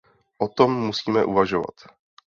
[0.39, 1.75] O tom musíme uvažovat.